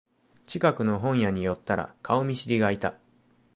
[0.47, 2.95] 近くの本屋に寄ったら顔見知りがいた